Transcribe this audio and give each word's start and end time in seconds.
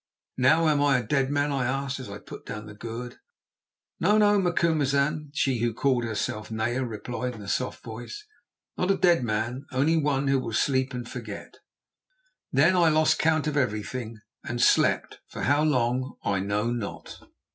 "Now 0.39 0.67
am 0.67 0.81
I 0.81 0.97
a 0.97 1.05
dead 1.05 1.29
man?" 1.29 1.51
I 1.51 1.65
asked, 1.65 1.99
as 1.99 2.09
I 2.09 2.17
put 2.17 2.43
down 2.47 2.65
the 2.65 2.73
gourd. 2.73 3.19
"No, 3.99 4.17
no, 4.17 4.39
Macumazahn," 4.39 5.29
she 5.31 5.59
who 5.59 5.75
called 5.75 6.05
herself 6.05 6.49
Naya 6.49 6.83
replied 6.83 7.35
in 7.35 7.41
a 7.43 7.47
soft 7.47 7.83
voice; 7.83 8.25
"not 8.79 8.89
a 8.89 8.97
dead 8.97 9.23
man, 9.23 9.67
only 9.71 9.97
one 9.97 10.27
who 10.27 10.39
will 10.39 10.53
sleep 10.53 10.95
and 10.95 11.07
forget." 11.07 11.59
Then 12.51 12.75
I 12.75 12.89
lost 12.89 13.19
count 13.19 13.45
of 13.45 13.55
everything 13.55 14.17
and 14.43 14.59
slept—for 14.59 15.43
how 15.43 15.63
long 15.63 16.15
I 16.23 16.39
know 16.39 16.71
not. 16.71 17.19